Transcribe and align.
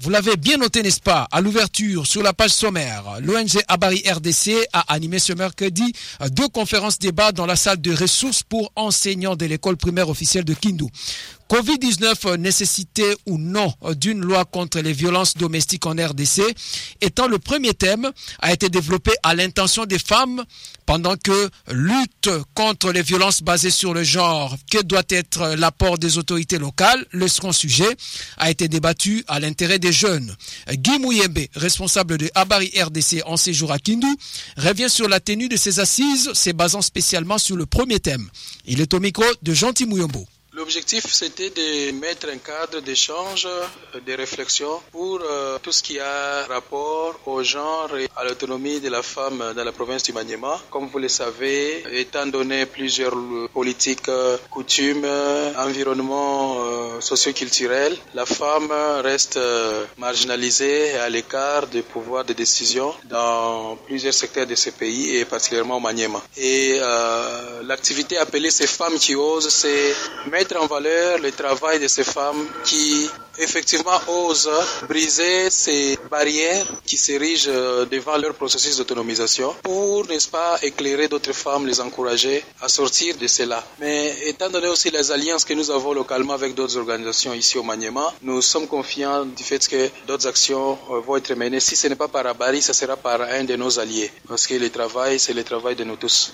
Vous 0.00 0.10
l'avez 0.10 0.36
bien 0.36 0.56
noté, 0.56 0.82
n'est-ce 0.82 1.00
pas, 1.00 1.28
à 1.30 1.40
l'ouverture 1.40 2.04
sur 2.04 2.20
la 2.20 2.32
page 2.32 2.50
sommaire, 2.50 3.04
l'ONG 3.20 3.62
Abari 3.68 4.02
RDC 4.04 4.66
a 4.72 4.92
animé 4.92 5.20
ce 5.20 5.32
mercredi 5.32 5.92
deux 6.32 6.48
conférences 6.48 6.98
débats 6.98 7.30
dans 7.30 7.46
la 7.46 7.54
salle 7.54 7.80
de 7.80 7.94
ressources 7.94 8.42
pour 8.42 8.72
enseignants 8.74 9.36
de 9.36 9.46
l'école 9.46 9.76
primaire 9.76 10.08
officielle 10.08 10.44
de 10.44 10.52
Kindu. 10.52 10.86
Covid-19 11.54 12.34
nécessité 12.38 13.14
ou 13.26 13.38
non 13.38 13.72
d'une 13.94 14.20
loi 14.20 14.44
contre 14.44 14.80
les 14.80 14.92
violences 14.92 15.36
domestiques 15.36 15.86
en 15.86 15.92
RDC 15.92 16.42
étant 17.00 17.28
le 17.28 17.38
premier 17.38 17.74
thème 17.74 18.10
a 18.40 18.52
été 18.52 18.68
développé 18.68 19.12
à 19.22 19.36
l'intention 19.36 19.84
des 19.84 20.00
femmes 20.00 20.42
pendant 20.84 21.14
que 21.16 21.48
lutte 21.70 22.28
contre 22.54 22.90
les 22.90 23.02
violences 23.02 23.40
basées 23.40 23.70
sur 23.70 23.94
le 23.94 24.02
genre, 24.02 24.56
que 24.68 24.82
doit 24.82 25.04
être 25.08 25.54
l'apport 25.56 25.96
des 25.96 26.18
autorités 26.18 26.58
locales, 26.58 27.06
le 27.12 27.28
second 27.28 27.52
sujet 27.52 27.96
a 28.36 28.50
été 28.50 28.66
débattu 28.66 29.22
à 29.28 29.38
l'intérêt 29.38 29.78
des 29.78 29.92
jeunes. 29.92 30.34
Guy 30.72 30.98
Mouyembe, 30.98 31.38
responsable 31.54 32.18
de 32.18 32.28
Abari 32.34 32.72
RDC 32.76 33.22
en 33.26 33.36
séjour 33.36 33.70
à 33.70 33.78
Kindu, 33.78 34.08
revient 34.56 34.90
sur 34.90 35.08
la 35.08 35.20
tenue 35.20 35.48
de 35.48 35.56
ces 35.56 35.78
assises, 35.78 36.32
se 36.32 36.50
basant 36.50 36.82
spécialement 36.82 37.38
sur 37.38 37.54
le 37.54 37.64
premier 37.64 38.00
thème. 38.00 38.28
Il 38.66 38.80
est 38.80 38.92
au 38.92 38.98
micro 38.98 39.22
de 39.42 39.54
Gentil 39.54 39.86
Mouyombo. 39.86 40.26
L'objectif, 40.64 41.04
c'était 41.12 41.50
de 41.50 41.92
mettre 41.92 42.26
un 42.32 42.38
cadre 42.38 42.80
d'échange, 42.80 43.46
de 44.06 44.12
réflexion 44.14 44.80
pour 44.90 45.20
euh, 45.20 45.58
tout 45.62 45.72
ce 45.72 45.82
qui 45.82 46.00
a 46.00 46.46
rapport 46.48 47.20
au 47.26 47.42
genre 47.42 47.94
et 47.98 48.08
à 48.16 48.24
l'autonomie 48.24 48.80
de 48.80 48.88
la 48.88 49.02
femme 49.02 49.52
dans 49.54 49.62
la 49.62 49.72
province 49.72 50.02
du 50.04 50.14
Maniema. 50.14 50.58
Comme 50.70 50.86
vous 50.88 50.98
le 50.98 51.08
savez, 51.10 51.84
étant 51.92 52.24
donné 52.28 52.64
plusieurs 52.64 53.14
politiques, 53.52 54.08
coutumes, 54.50 55.06
environnements 55.58 56.56
euh, 56.60 56.98
socioculturels, 57.02 57.98
la 58.14 58.24
femme 58.24 58.72
reste 59.02 59.36
euh, 59.36 59.84
marginalisée 59.98 60.92
et 60.92 60.96
à 60.96 61.10
l'écart 61.10 61.66
du 61.66 61.82
pouvoir 61.82 62.24
de 62.24 62.32
décision 62.32 62.94
dans 63.04 63.76
plusieurs 63.86 64.14
secteurs 64.14 64.46
de 64.46 64.54
ce 64.54 64.70
pays 64.70 65.18
et 65.18 65.26
particulièrement 65.26 65.76
au 65.76 65.80
Maniema. 65.80 66.22
Et 66.38 66.80
l'activité 67.64 68.16
appelée 68.16 68.50
ces 68.50 68.66
femmes 68.66 68.98
qui 68.98 69.14
osent, 69.14 69.50
c'est 69.50 69.94
mettre 70.30 70.53
mettre 70.54 70.62
en 70.64 70.66
valeur 70.68 71.18
le 71.18 71.32
travail 71.32 71.80
de 71.80 71.88
ces 71.88 72.04
femmes 72.04 72.46
qui 72.64 73.08
effectivement 73.38 73.98
osent 74.06 74.48
briser 74.88 75.50
ces 75.50 75.98
barrières 76.10 76.66
qui 76.86 76.96
s'érigent 76.96 77.50
devant 77.90 78.16
leur 78.18 78.34
processus 78.34 78.76
d'autonomisation 78.76 79.54
pour, 79.62 80.06
n'est-ce 80.06 80.28
pas, 80.28 80.58
éclairer 80.62 81.08
d'autres 81.08 81.32
femmes, 81.32 81.66
les 81.66 81.80
encourager 81.80 82.44
à 82.62 82.68
sortir 82.68 83.16
de 83.16 83.26
cela. 83.26 83.64
Mais 83.80 84.14
étant 84.26 84.48
donné 84.50 84.68
aussi 84.68 84.90
les 84.90 85.10
alliances 85.10 85.44
que 85.44 85.54
nous 85.54 85.70
avons 85.70 85.92
localement 85.92 86.34
avec 86.34 86.54
d'autres 86.54 86.76
organisations 86.76 87.34
ici 87.34 87.58
au 87.58 87.62
Maniema, 87.64 88.12
nous 88.22 88.40
sommes 88.40 88.68
confiants 88.68 89.24
du 89.24 89.42
fait 89.42 89.66
que 89.66 89.90
d'autres 90.06 90.28
actions 90.28 90.78
vont 91.06 91.16
être 91.16 91.34
menées. 91.34 91.60
Si 91.60 91.74
ce 91.74 91.88
n'est 91.88 91.96
pas 91.96 92.08
par 92.08 92.26
Abari, 92.26 92.62
ce 92.62 92.72
sera 92.72 92.96
par 92.96 93.20
un 93.22 93.42
de 93.44 93.56
nos 93.56 93.78
alliés. 93.78 94.10
Parce 94.28 94.46
que 94.46 94.54
le 94.54 94.70
travail, 94.70 95.18
c'est 95.18 95.34
le 95.34 95.42
travail 95.42 95.74
de 95.74 95.84
nous 95.84 95.96
tous. 95.96 96.32